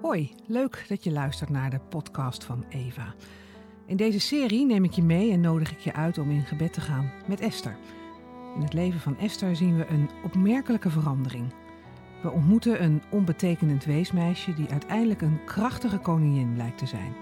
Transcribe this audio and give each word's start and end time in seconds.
Hoi, 0.00 0.34
leuk 0.46 0.84
dat 0.88 1.04
je 1.04 1.12
luistert 1.12 1.50
naar 1.50 1.70
de 1.70 1.80
podcast 1.88 2.44
van 2.44 2.64
Eva. 2.68 3.14
In 3.86 3.96
deze 3.96 4.20
serie 4.20 4.66
neem 4.66 4.84
ik 4.84 4.92
je 4.92 5.02
mee 5.02 5.32
en 5.32 5.40
nodig 5.40 5.72
ik 5.72 5.78
je 5.78 5.92
uit 5.92 6.18
om 6.18 6.30
in 6.30 6.44
gebed 6.44 6.72
te 6.72 6.80
gaan 6.80 7.12
met 7.26 7.40
Esther. 7.40 7.76
In 8.54 8.62
het 8.62 8.72
leven 8.72 9.00
van 9.00 9.18
Esther 9.18 9.56
zien 9.56 9.76
we 9.76 9.86
een 9.86 10.10
opmerkelijke 10.24 10.90
verandering. 10.90 11.52
We 12.22 12.30
ontmoeten 12.30 12.82
een 12.82 13.02
onbetekenend 13.10 13.84
weesmeisje 13.84 14.54
die 14.54 14.68
uiteindelijk 14.68 15.20
een 15.22 15.44
krachtige 15.44 15.98
koningin 15.98 16.52
blijkt 16.52 16.78
te 16.78 16.86
zijn. 16.86 17.12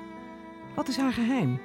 Wat 0.75 0.89
is 0.89 0.97
haar 0.97 1.13
geheim? 1.13 1.61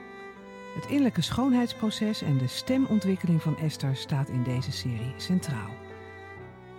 Het 0.76 0.86
innerlijke 0.86 1.22
schoonheidsproces 1.22 2.22
en 2.22 2.38
de 2.38 2.48
stemontwikkeling 2.48 3.42
van 3.42 3.58
Esther 3.58 3.96
staat 3.96 4.30
in 4.30 4.44
deze 4.44 4.72
serie 4.72 5.14
centraal. 5.18 5.70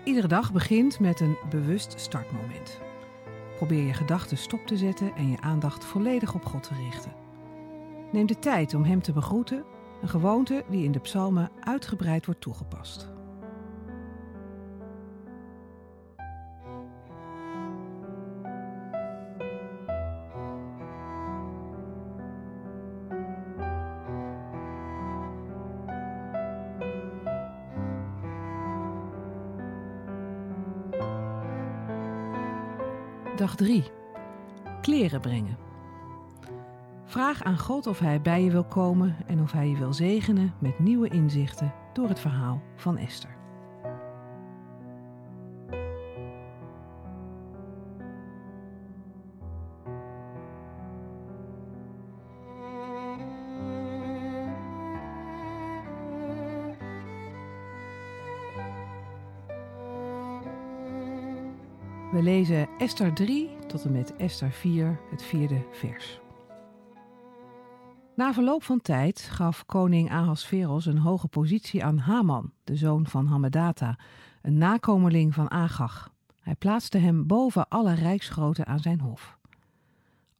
Iedere 0.05 0.29
dag 0.29 0.53
begint 0.53 1.01
met 1.01 1.21
een 1.21 1.37
bewust 1.51 2.01
startmoment. 2.01 2.84
Probeer 3.57 3.87
je 3.87 3.92
gedachten 3.92 4.37
stop 4.37 4.66
te 4.66 4.77
zetten 4.77 5.15
en 5.16 5.30
je 5.30 5.41
aandacht 5.41 5.84
volledig 5.84 6.34
op 6.34 6.45
God 6.45 6.62
te 6.62 6.74
richten. 6.74 7.12
Neem 8.12 8.27
de 8.27 8.38
tijd 8.38 8.74
om 8.74 8.84
Hem 8.84 9.02
te 9.02 9.12
begroeten, 9.12 9.65
een 10.02 10.09
gewoonte 10.09 10.65
die 10.69 10.84
in 10.84 10.92
de 10.92 11.01
psalmen 11.01 11.51
uitgebreid 11.60 12.27
wordt 12.27 12.41
toegepast. 12.41 13.13
Dag 33.37 33.56
3. 33.56 33.84
Kleren 34.80 35.20
brengen. 35.20 35.56
Vraag 37.04 37.43
aan 37.43 37.59
God 37.59 37.87
of 37.87 37.99
Hij 37.99 38.21
bij 38.21 38.43
je 38.43 38.51
wil 38.51 38.65
komen 38.65 39.16
en 39.27 39.40
of 39.40 39.52
Hij 39.52 39.68
je 39.68 39.77
wil 39.77 39.93
zegenen 39.93 40.54
met 40.59 40.79
nieuwe 40.79 41.09
inzichten 41.09 41.74
door 41.93 42.09
het 42.09 42.21
verhaal 42.21 42.62
van 42.77 42.99
Esther. 42.99 43.34
We 62.15 62.23
lezen 62.23 62.68
Esther 62.79 63.15
3 63.15 63.48
tot 63.66 63.84
en 63.84 63.93
met 63.93 64.16
Esther 64.16 64.50
4, 64.50 65.00
het 65.10 65.22
vierde 65.22 65.66
vers. 65.70 66.21
Na 68.16 68.32
verloop 68.32 68.62
van 68.62 68.81
tijd 68.81 69.21
gaf 69.21 69.66
koning 69.66 70.10
Ahasveros 70.10 70.87
een 70.87 70.98
hoge 70.98 71.28
positie 71.28 71.84
aan 71.84 71.98
Haman, 71.98 72.53
de 72.65 72.76
zoon 72.76 73.06
van 73.06 73.26
Hammedata, 73.26 73.98
een 74.43 74.59
nakomeling 74.59 75.34
van 75.34 75.50
Agag. 75.50 76.12
Hij 76.41 76.54
plaatste 76.54 76.98
hem 76.98 77.26
boven 77.26 77.69
alle 77.69 77.94
rijksgroten 77.94 78.66
aan 78.66 78.81
zijn 78.81 79.00
hof. 79.00 79.38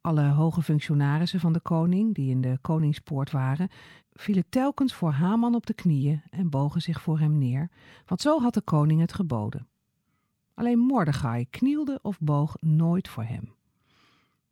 Alle 0.00 0.28
hoge 0.28 0.62
functionarissen 0.62 1.41
van 1.41 1.53
de 1.53 1.61
koning, 1.61 2.14
die 2.14 2.31
in 2.31 2.41
de 2.41 2.59
koningspoort 2.61 3.31
waren, 3.31 3.69
vielen 4.12 4.44
telkens 4.48 4.94
voor 4.94 5.11
Haman 5.11 5.55
op 5.55 5.66
de 5.66 5.75
knieën 5.75 6.22
en 6.31 6.50
bogen 6.50 6.83
zich 6.83 7.03
voor 7.03 7.19
hem 7.19 7.38
neer, 7.38 7.70
want 8.06 8.20
zo 8.20 8.41
had 8.41 8.55
de 8.55 8.62
koning 8.62 9.00
het 9.00 9.12
geboden. 9.12 9.69
Alleen 10.55 10.78
Mordechai 10.78 11.47
knielde 11.50 11.98
of 12.02 12.20
boog 12.20 12.56
nooit 12.60 13.08
voor 13.08 13.24
hem. 13.24 13.52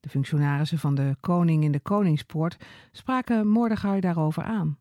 De 0.00 0.08
functionarissen 0.08 0.78
van 0.78 0.94
de 0.94 1.16
koning 1.20 1.64
in 1.64 1.72
de 1.72 1.80
koningspoort 1.80 2.56
spraken 2.92 3.48
Mordechai 3.48 4.00
daarover 4.00 4.42
aan. 4.42 4.78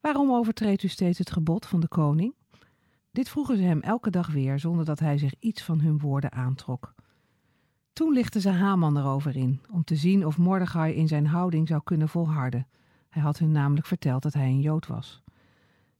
Waarom 0.00 0.32
overtreedt 0.32 0.82
u 0.82 0.88
steeds 0.88 1.18
het 1.18 1.30
gebod 1.30 1.66
van 1.66 1.80
de 1.80 1.88
koning? 1.88 2.34
Dit 3.10 3.28
vroegen 3.28 3.56
ze 3.56 3.62
hem 3.62 3.80
elke 3.80 4.10
dag 4.10 4.28
weer, 4.28 4.58
zonder 4.58 4.84
dat 4.84 4.98
hij 4.98 5.18
zich 5.18 5.34
iets 5.38 5.62
van 5.62 5.80
hun 5.80 5.98
woorden 5.98 6.32
aantrok. 6.32 6.94
Toen 7.92 8.12
lichtten 8.12 8.40
ze 8.40 8.50
Haman 8.50 8.98
erover 8.98 9.36
in, 9.36 9.60
om 9.70 9.84
te 9.84 9.96
zien 9.96 10.26
of 10.26 10.38
Mordechai 10.38 10.94
in 10.94 11.08
zijn 11.08 11.26
houding 11.26 11.68
zou 11.68 11.80
kunnen 11.84 12.08
volharden. 12.08 12.66
Hij 13.08 13.22
had 13.22 13.38
hun 13.38 13.52
namelijk 13.52 13.86
verteld 13.86 14.22
dat 14.22 14.32
hij 14.32 14.46
een 14.46 14.60
Jood 14.60 14.86
was. 14.86 15.23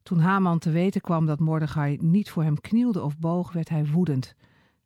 Toen 0.05 0.19
Haman 0.19 0.59
te 0.59 0.71
weten 0.71 1.01
kwam 1.01 1.27
dat 1.27 1.41
Mordechai 1.41 1.99
niet 2.01 2.31
voor 2.31 2.43
hem 2.43 2.61
knielde 2.61 3.03
of 3.03 3.19
boog, 3.19 3.53
werd 3.53 3.69
hij 3.69 3.87
woedend 3.87 4.35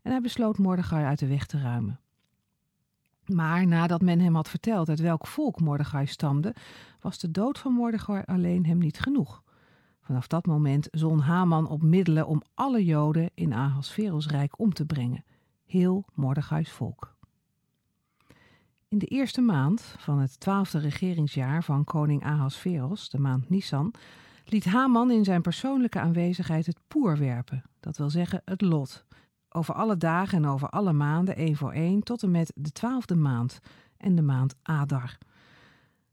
en 0.03 0.11
hij 0.11 0.21
besloot 0.21 0.59
Mordechai 0.59 1.05
uit 1.05 1.19
de 1.19 1.27
weg 1.27 1.47
te 1.47 1.59
ruimen. 1.59 2.01
Maar 3.27 3.67
nadat 3.67 4.01
men 4.01 4.21
hem 4.21 4.35
had 4.35 4.49
verteld 4.49 4.89
uit 4.89 5.01
welk 5.01 5.27
volk 5.27 5.61
Mordechai 5.61 6.07
stamde, 6.07 6.55
was 7.01 7.19
de 7.19 7.31
dood 7.31 7.59
van 7.59 7.73
Mordechai 7.73 8.23
alleen 8.27 8.67
hem 8.67 8.79
niet 8.79 9.01
genoeg. 9.01 9.43
Vanaf 10.01 10.27
dat 10.27 10.47
moment 10.47 10.89
zon 10.91 11.21
Haman 11.21 11.69
op 11.69 11.83
middelen 11.83 12.27
om 12.27 12.43
alle 12.55 12.85
Joden 12.85 13.31
in 13.35 13.53
Ahasveros 13.53 14.27
rijk 14.27 14.59
om 14.59 14.73
te 14.73 14.87
brengen, 14.87 15.25
heel 15.67 16.05
Mordechai's 16.15 16.71
volk. 16.71 17.17
In 18.89 18.99
de 18.99 19.07
eerste 19.07 19.41
maand 19.41 19.95
van 19.99 20.19
het 20.19 20.41
twaalfde 20.41 20.79
regeringsjaar 20.79 21.65
van 21.65 21.85
koning 21.85 22.25
Ahasveros, 22.25 23.09
de 23.09 23.19
maand 23.19 23.51
Nisan, 23.51 23.95
liet 24.51 24.65
Haman 24.65 25.11
in 25.11 25.25
zijn 25.25 25.43
persoonlijke 25.43 26.01
aanwezigheid 26.01 26.67
het 26.67 26.81
poer 26.89 27.19
werpen, 27.19 27.63
dat 27.81 27.97
wil 27.97 28.11
zeggen 28.11 28.43
het 28.45 28.61
lot, 28.61 29.05
over 29.49 29.75
alle 29.75 29.97
dagen 29.97 30.39
en 30.39 30.51
over 30.51 30.69
alle 30.69 30.93
maanden, 30.93 31.37
één 31.37 31.57
voor 31.57 31.73
één, 31.73 32.03
tot 32.03 32.23
en 32.23 32.31
met 32.31 32.53
de 32.55 32.73
twaalfde 32.73 33.17
maand 33.17 33.59
en 33.97 34.15
de 34.15 34.23
maand 34.23 34.55
Adar. 34.63 35.19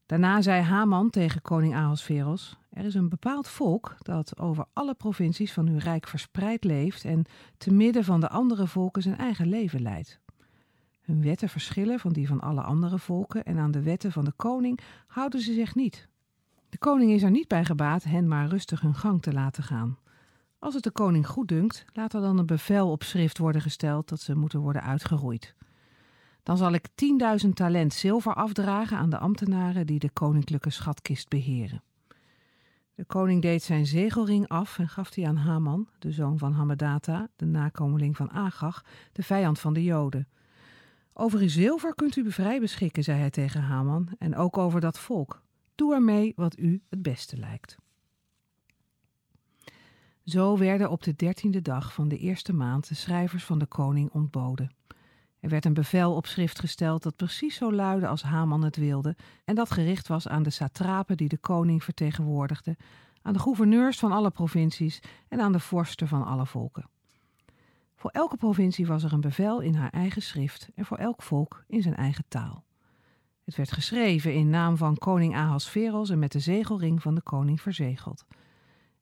Daarna 0.05 0.41
zei 0.41 0.61
Haman 0.61 1.09
tegen 1.09 1.41
koning 1.41 1.75
Ahasveros: 1.75 2.57
Er 2.69 2.85
is 2.85 2.93
een 2.93 3.09
bepaald 3.09 3.47
volk 3.47 3.95
dat 3.97 4.39
over 4.39 4.65
alle 4.73 4.93
provincies 4.93 5.53
van 5.53 5.67
uw 5.67 5.77
rijk 5.77 6.07
verspreid 6.07 6.63
leeft 6.63 7.05
en 7.05 7.25
te 7.57 7.73
midden 7.73 8.03
van 8.03 8.19
de 8.19 8.29
andere 8.29 8.67
volken 8.67 9.01
zijn 9.01 9.17
eigen 9.17 9.47
leven 9.47 9.81
leidt. 9.81 10.19
Hun 11.01 11.21
wetten 11.21 11.49
verschillen 11.49 11.99
van 11.99 12.13
die 12.13 12.27
van 12.27 12.41
alle 12.41 12.61
andere 12.61 12.99
volken 12.99 13.43
en 13.43 13.57
aan 13.57 13.71
de 13.71 13.81
wetten 13.81 14.11
van 14.11 14.25
de 14.25 14.33
koning 14.35 14.79
houden 15.07 15.41
ze 15.41 15.53
zich 15.53 15.75
niet. 15.75 16.07
De 16.75 16.81
koning 16.81 17.11
is 17.11 17.23
er 17.23 17.31
niet 17.31 17.47
bij 17.47 17.65
gebaat 17.65 18.03
hen 18.03 18.27
maar 18.27 18.47
rustig 18.47 18.81
hun 18.81 18.95
gang 18.95 19.21
te 19.21 19.33
laten 19.33 19.63
gaan. 19.63 19.97
Als 20.59 20.73
het 20.73 20.83
de 20.83 20.91
koning 20.91 21.27
goed 21.27 21.47
dunkt, 21.47 21.85
laat 21.93 22.13
er 22.13 22.21
dan 22.21 22.37
een 22.37 22.45
bevel 22.45 22.91
op 22.91 23.03
schrift 23.03 23.37
worden 23.37 23.61
gesteld 23.61 24.09
dat 24.09 24.21
ze 24.21 24.35
moeten 24.35 24.59
worden 24.59 24.83
uitgeroeid. 24.83 25.55
Dan 26.43 26.57
zal 26.57 26.73
ik 26.73 26.87
10.000 27.43 27.49
talent 27.53 27.93
zilver 27.93 28.33
afdragen 28.33 28.97
aan 28.97 29.09
de 29.09 29.17
ambtenaren 29.17 29.85
die 29.85 29.99
de 29.99 30.09
koninklijke 30.09 30.69
schatkist 30.69 31.29
beheren. 31.29 31.83
De 32.95 33.05
koning 33.05 33.41
deed 33.41 33.63
zijn 33.63 33.85
zegelring 33.85 34.47
af 34.47 34.79
en 34.79 34.89
gaf 34.89 35.09
die 35.09 35.27
aan 35.27 35.37
Haman, 35.37 35.87
de 35.99 36.11
zoon 36.11 36.37
van 36.37 36.53
Hammedata, 36.53 37.27
de 37.35 37.45
nakomeling 37.45 38.17
van 38.17 38.31
Agag, 38.31 38.83
de 39.11 39.23
vijand 39.23 39.59
van 39.59 39.73
de 39.73 39.83
Joden. 39.83 40.27
Over 41.13 41.39
uw 41.39 41.49
zilver 41.49 41.95
kunt 41.95 42.15
u 42.15 42.31
vrij 42.31 42.59
beschikken, 42.59 43.03
zei 43.03 43.19
hij 43.19 43.29
tegen 43.29 43.61
Haman, 43.61 44.09
en 44.17 44.35
ook 44.35 44.57
over 44.57 44.81
dat 44.81 44.99
volk. 44.99 45.43
Doe 45.75 45.93
ermee 45.93 46.33
wat 46.35 46.59
u 46.59 46.83
het 46.89 47.01
beste 47.01 47.37
lijkt. 47.37 47.77
Zo 50.23 50.57
werden 50.57 50.89
op 50.89 51.03
de 51.03 51.15
dertiende 51.15 51.61
dag 51.61 51.93
van 51.93 52.07
de 52.07 52.17
eerste 52.17 52.53
maand 52.53 52.87
de 52.87 52.95
schrijvers 52.95 53.43
van 53.43 53.59
de 53.59 53.65
koning 53.65 54.11
ontboden. 54.11 54.75
Er 55.39 55.49
werd 55.49 55.65
een 55.65 55.73
bevel 55.73 56.15
op 56.15 56.25
schrift 56.25 56.59
gesteld 56.59 57.03
dat 57.03 57.15
precies 57.15 57.55
zo 57.55 57.73
luidde 57.73 58.07
als 58.07 58.23
Haman 58.23 58.63
het 58.63 58.75
wilde 58.75 59.15
en 59.43 59.55
dat 59.55 59.71
gericht 59.71 60.07
was 60.07 60.27
aan 60.27 60.43
de 60.43 60.49
satrapen 60.49 61.17
die 61.17 61.29
de 61.29 61.37
koning 61.37 61.83
vertegenwoordigden, 61.83 62.77
aan 63.21 63.33
de 63.33 63.39
gouverneurs 63.39 63.99
van 63.99 64.11
alle 64.11 64.31
provincies 64.31 64.99
en 65.27 65.39
aan 65.39 65.51
de 65.51 65.59
vorsten 65.59 66.07
van 66.07 66.25
alle 66.25 66.45
volken. 66.45 66.89
Voor 67.95 68.09
elke 68.09 68.37
provincie 68.37 68.87
was 68.87 69.03
er 69.03 69.13
een 69.13 69.21
bevel 69.21 69.59
in 69.59 69.75
haar 69.75 69.89
eigen 69.89 70.21
schrift 70.21 70.69
en 70.75 70.85
voor 70.85 70.97
elk 70.97 71.21
volk 71.21 71.63
in 71.67 71.81
zijn 71.81 71.95
eigen 71.95 72.25
taal. 72.27 72.64
Het 73.45 73.55
werd 73.55 73.71
geschreven 73.71 74.33
in 74.33 74.49
naam 74.49 74.77
van 74.77 74.97
koning 74.97 75.35
Ahasveros 75.35 76.09
en 76.09 76.19
met 76.19 76.31
de 76.31 76.39
zegelring 76.39 77.01
van 77.01 77.15
de 77.15 77.21
koning 77.21 77.61
verzegeld. 77.61 78.25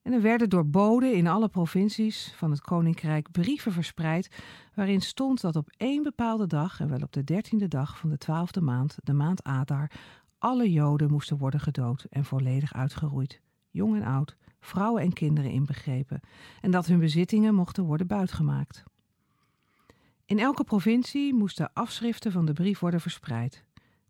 En 0.01 0.13
er 0.13 0.21
werden 0.21 0.49
door 0.49 0.67
boden 0.67 1.13
in 1.13 1.27
alle 1.27 1.49
provincies 1.49 2.33
van 2.35 2.51
het 2.51 2.61
koninkrijk 2.61 3.31
brieven 3.31 3.71
verspreid 3.71 4.43
waarin 4.73 5.01
stond 5.01 5.41
dat 5.41 5.55
op 5.55 5.69
één 5.77 6.03
bepaalde 6.03 6.47
dag, 6.47 6.79
en 6.79 6.89
wel 6.89 6.99
op 7.01 7.11
de 7.11 7.23
dertiende 7.23 7.67
dag 7.67 7.97
van 7.97 8.09
de 8.09 8.17
twaalfde 8.17 8.61
maand, 8.61 8.97
de 9.03 9.13
maand 9.13 9.43
Adar, 9.43 9.91
alle 10.37 10.71
Joden 10.71 11.11
moesten 11.11 11.37
worden 11.37 11.59
gedood 11.59 12.05
en 12.09 12.25
volledig 12.25 12.73
uitgeroeid, 12.73 13.41
jong 13.69 13.95
en 13.95 14.03
oud, 14.03 14.37
vrouwen 14.59 15.01
en 15.01 15.13
kinderen 15.13 15.51
inbegrepen, 15.51 16.19
en 16.61 16.71
dat 16.71 16.85
hun 16.85 16.99
bezittingen 16.99 17.55
mochten 17.55 17.83
worden 17.83 18.07
buitgemaakt. 18.07 18.83
In 20.25 20.39
elke 20.39 20.63
provincie 20.63 21.33
moesten 21.33 21.73
afschriften 21.73 22.31
van 22.31 22.45
de 22.45 22.53
brief 22.53 22.79
worden 22.79 23.01
verspreid. 23.01 23.63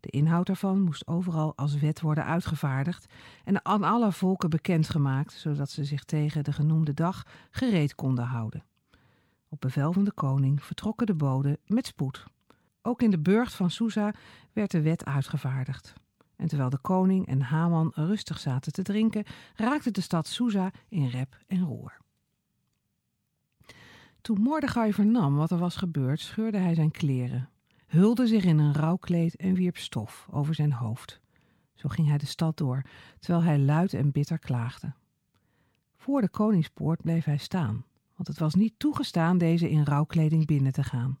De 0.04 0.10
inhoud 0.10 0.46
daarvan 0.46 0.80
moest 0.80 1.06
overal 1.06 1.56
als 1.56 1.78
wet 1.78 2.00
worden 2.00 2.24
uitgevaardigd 2.24 3.12
en 3.44 3.64
aan 3.64 3.82
alle 3.82 4.12
volken 4.12 4.50
bekendgemaakt, 4.50 5.32
zodat 5.32 5.70
ze 5.70 5.84
zich 5.84 6.04
tegen 6.04 6.44
de 6.44 6.52
genoemde 6.52 6.94
dag 6.94 7.26
gereed 7.50 7.94
konden 7.94 8.24
houden. 8.24 8.64
Op 9.48 9.60
bevel 9.60 9.92
van 9.92 10.04
de 10.04 10.12
koning 10.12 10.62
vertrokken 10.62 11.06
de 11.06 11.14
boden 11.14 11.58
met 11.66 11.86
spoed. 11.86 12.24
Ook 12.82 13.02
in 13.02 13.10
de 13.10 13.18
burcht 13.18 13.54
van 13.54 13.70
Susa 13.70 14.14
werd 14.52 14.70
de 14.70 14.80
wet 14.80 15.04
uitgevaardigd. 15.04 15.92
En 16.36 16.48
terwijl 16.48 16.70
de 16.70 16.78
koning 16.78 17.26
en 17.26 17.40
Haman 17.40 17.92
rustig 17.94 18.38
zaten 18.38 18.72
te 18.72 18.82
drinken, 18.82 19.24
raakte 19.54 19.90
de 19.90 20.00
stad 20.00 20.26
Susa 20.26 20.70
in 20.88 21.08
rep 21.08 21.38
en 21.46 21.60
roer. 21.60 21.96
Toen 24.20 24.40
Mordechai 24.40 24.92
vernam 24.92 25.36
wat 25.36 25.50
er 25.50 25.58
was 25.58 25.76
gebeurd, 25.76 26.20
scheurde 26.20 26.58
hij 26.58 26.74
zijn 26.74 26.90
kleren, 26.90 27.48
hulde 27.94 28.26
zich 28.26 28.44
in 28.44 28.58
een 28.58 28.74
rouwkleed 28.74 29.36
en 29.36 29.54
wierp 29.54 29.76
stof 29.76 30.28
over 30.30 30.54
zijn 30.54 30.72
hoofd. 30.72 31.20
Zo 31.74 31.88
ging 31.88 32.08
hij 32.08 32.18
de 32.18 32.26
stad 32.26 32.56
door, 32.56 32.82
terwijl 33.18 33.44
hij 33.44 33.58
luid 33.58 33.94
en 33.94 34.12
bitter 34.12 34.38
klaagde. 34.38 34.92
Voor 35.96 36.20
de 36.20 36.28
koningspoort 36.28 37.02
bleef 37.02 37.24
hij 37.24 37.36
staan, 37.36 37.84
want 38.16 38.28
het 38.28 38.38
was 38.38 38.54
niet 38.54 38.74
toegestaan 38.76 39.38
deze 39.38 39.70
in 39.70 39.82
rouwkleding 39.82 40.46
binnen 40.46 40.72
te 40.72 40.82
gaan. 40.82 41.18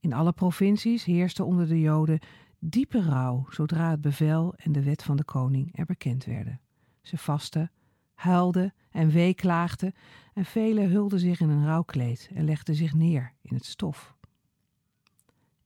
In 0.00 0.12
alle 0.12 0.32
provincies 0.32 1.04
heerste 1.04 1.44
onder 1.44 1.68
de 1.68 1.80
Joden 1.80 2.18
diepe 2.58 3.02
rouw 3.02 3.46
zodra 3.48 3.90
het 3.90 4.00
bevel 4.00 4.54
en 4.56 4.72
de 4.72 4.82
wet 4.82 5.02
van 5.02 5.16
de 5.16 5.24
koning 5.24 5.78
er 5.78 5.84
bekend 5.84 6.24
werden. 6.24 6.60
Ze 7.02 7.18
vasten, 7.18 7.70
huilden 8.14 8.74
en 8.90 9.08
weeklaagden 9.08 9.92
en 10.34 10.44
velen 10.44 10.90
hulden 10.90 11.20
zich 11.20 11.40
in 11.40 11.48
een 11.48 11.66
rouwkleed 11.66 12.30
en 12.34 12.44
legden 12.44 12.74
zich 12.74 12.94
neer 12.94 13.32
in 13.42 13.54
het 13.54 13.64
stof. 13.64 14.18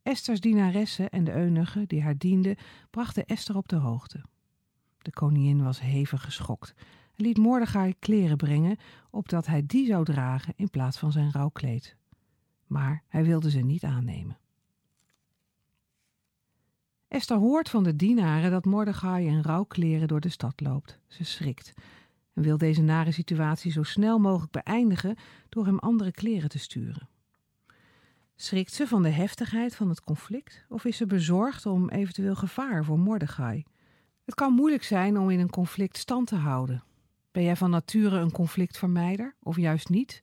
Esters 0.04 0.40
dienaressen 0.40 1.10
en 1.10 1.24
de 1.24 1.32
eunuchen 1.32 1.88
die 1.88 2.02
haar 2.02 2.18
dienden 2.18 2.56
brachten 2.90 3.26
Esther 3.26 3.56
op 3.56 3.68
de 3.68 3.76
hoogte. 3.76 4.24
De 4.98 5.10
koningin 5.10 5.62
was 5.62 5.80
hevig 5.80 6.22
geschokt 6.22 6.74
en 7.16 7.24
liet 7.24 7.36
Mordechai 7.38 7.94
kleren 7.98 8.36
brengen, 8.36 8.76
opdat 9.10 9.46
hij 9.46 9.66
die 9.66 9.86
zou 9.86 10.04
dragen 10.04 10.52
in 10.56 10.70
plaats 10.70 10.98
van 10.98 11.12
zijn 11.12 11.32
rouwkleed. 11.32 11.96
Maar 12.66 13.02
hij 13.08 13.24
wilde 13.24 13.50
ze 13.50 13.60
niet 13.60 13.84
aannemen. 13.84 14.38
Esther 17.08 17.36
hoort 17.36 17.70
van 17.70 17.82
de 17.82 17.96
dienaren 17.96 18.50
dat 18.50 18.64
Mordechai 18.64 19.26
in 19.26 19.40
rouwkleren 19.40 20.08
door 20.08 20.20
de 20.20 20.28
stad 20.28 20.60
loopt. 20.60 21.00
Ze 21.06 21.24
schrikt 21.24 21.72
en 22.32 22.42
wil 22.42 22.58
deze 22.58 22.82
nare 22.82 23.12
situatie 23.12 23.72
zo 23.72 23.82
snel 23.82 24.18
mogelijk 24.18 24.52
beëindigen 24.52 25.16
door 25.48 25.66
hem 25.66 25.78
andere 25.78 26.12
kleren 26.12 26.48
te 26.48 26.58
sturen. 26.58 27.08
Schrikt 28.44 28.72
ze 28.72 28.86
van 28.86 29.02
de 29.02 29.08
heftigheid 29.08 29.76
van 29.76 29.88
het 29.88 30.00
conflict 30.00 30.64
of 30.68 30.84
is 30.84 30.96
ze 30.96 31.06
bezorgd 31.06 31.66
om 31.66 31.88
eventueel 31.88 32.34
gevaar 32.34 32.84
voor 32.84 32.98
Mordechai? 32.98 33.64
Het 34.24 34.34
kan 34.34 34.52
moeilijk 34.52 34.82
zijn 34.82 35.18
om 35.18 35.30
in 35.30 35.40
een 35.40 35.50
conflict 35.50 35.96
stand 35.96 36.26
te 36.26 36.34
houden. 36.34 36.84
Ben 37.32 37.42
jij 37.42 37.56
van 37.56 37.70
nature 37.70 38.18
een 38.18 38.30
conflictvermijder 38.30 39.34
of 39.42 39.56
juist 39.56 39.88
niet? 39.88 40.22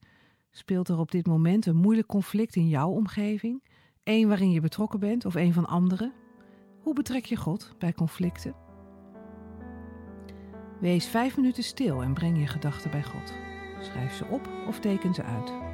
Speelt 0.52 0.90
er 0.90 0.98
op 0.98 1.12
dit 1.12 1.28
moment 1.28 1.66
een 1.66 1.76
moeilijk 1.76 2.08
conflict 2.08 2.56
in 2.56 2.68
jouw 2.68 2.90
omgeving? 2.90 3.64
Eén 4.04 4.28
waarin 4.28 4.52
je 4.52 4.62
betrokken 4.62 5.00
bent 5.00 5.26
of 5.26 5.36
een 5.36 5.54
van 5.54 5.66
anderen? 5.66 6.14
Hoe 6.82 6.94
betrek 6.94 7.26
je 7.26 7.36
God 7.36 7.76
bij 7.78 7.94
conflicten? 7.94 8.56
Wees 10.80 11.08
vijf 11.08 11.36
minuten 11.36 11.64
stil 11.64 12.02
en 12.02 12.14
breng 12.14 12.40
je 12.40 12.48
gedachten 12.48 12.92
bij 12.92 13.04
God. 13.04 13.34
Schrijf 13.80 14.14
ze 14.14 14.26
op 14.26 14.50
of 14.68 14.80
teken 14.80 15.14
ze 15.14 15.24
uit. 15.24 15.71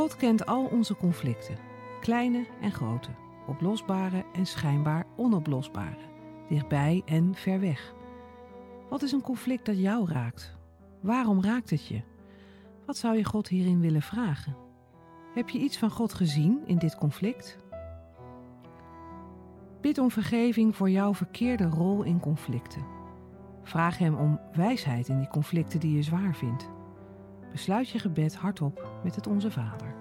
God 0.00 0.16
kent 0.16 0.46
al 0.46 0.64
onze 0.64 0.96
conflicten, 0.96 1.58
kleine 2.00 2.46
en 2.60 2.72
grote, 2.72 3.10
oplosbare 3.46 4.24
en 4.32 4.46
schijnbaar 4.46 5.06
onoplosbare, 5.16 6.08
dichtbij 6.48 7.02
en 7.04 7.34
ver 7.34 7.60
weg. 7.60 7.94
Wat 8.88 9.02
is 9.02 9.12
een 9.12 9.20
conflict 9.20 9.66
dat 9.66 9.78
jou 9.78 10.08
raakt? 10.08 10.56
Waarom 11.00 11.42
raakt 11.42 11.70
het 11.70 11.86
je? 11.86 12.02
Wat 12.86 12.96
zou 12.96 13.16
je 13.16 13.24
God 13.24 13.48
hierin 13.48 13.80
willen 13.80 14.02
vragen? 14.02 14.56
Heb 15.34 15.48
je 15.48 15.58
iets 15.58 15.78
van 15.78 15.90
God 15.90 16.14
gezien 16.14 16.60
in 16.66 16.78
dit 16.78 16.96
conflict? 16.96 17.58
Bid 19.80 19.98
om 19.98 20.10
vergeving 20.10 20.76
voor 20.76 20.90
jouw 20.90 21.14
verkeerde 21.14 21.64
rol 21.64 22.02
in 22.02 22.20
conflicten. 22.20 22.84
Vraag 23.62 23.98
Hem 23.98 24.14
om 24.14 24.40
wijsheid 24.52 25.08
in 25.08 25.18
die 25.18 25.28
conflicten 25.28 25.80
die 25.80 25.96
je 25.96 26.02
zwaar 26.02 26.34
vindt. 26.34 26.70
Besluit 27.52 27.88
je 27.88 27.98
gebed 27.98 28.34
hardop 28.34 29.00
met 29.04 29.14
het 29.14 29.26
Onze 29.26 29.50
Vader. 29.50 29.99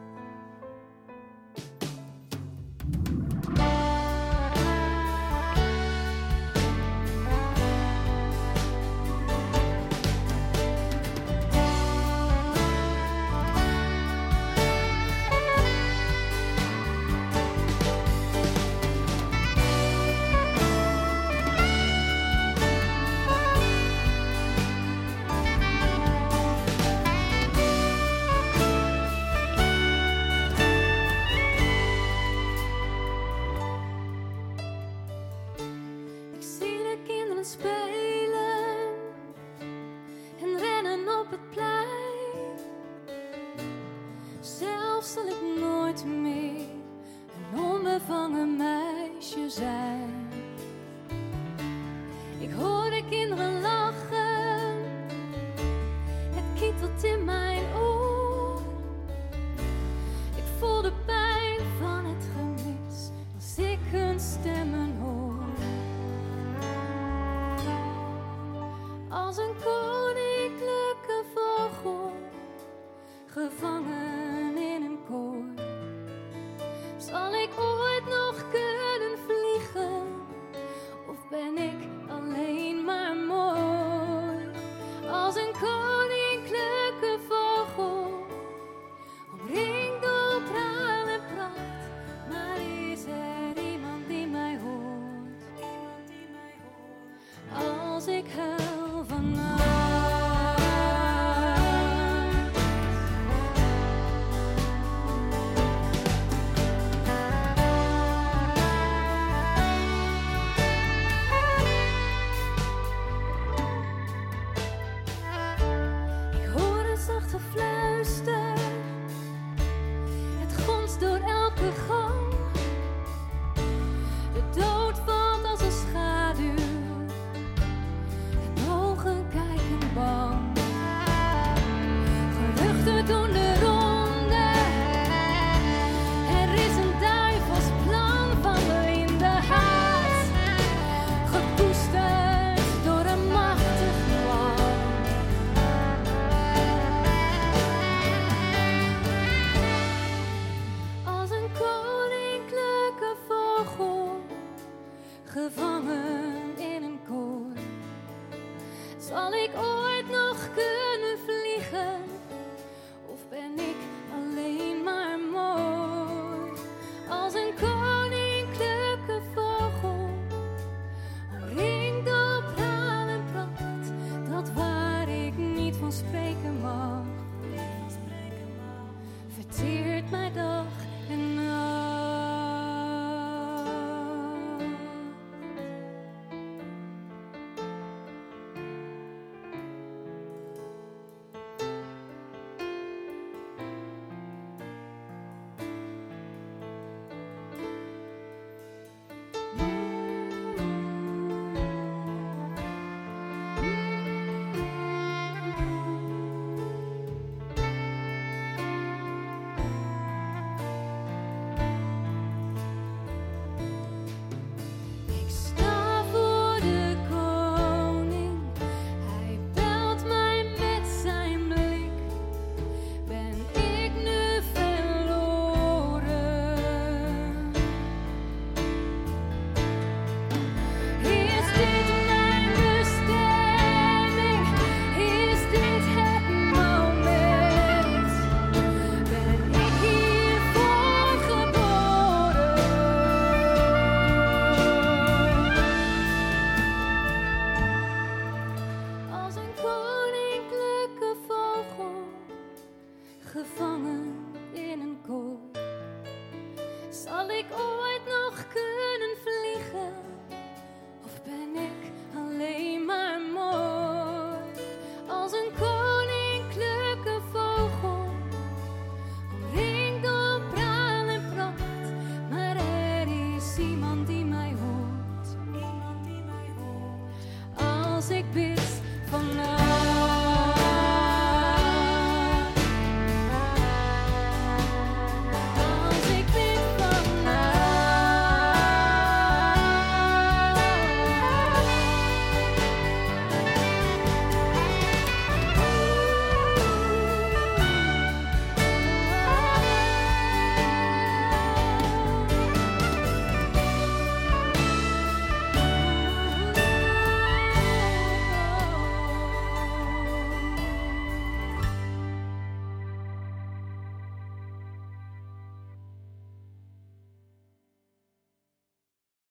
space. 175.91 176.28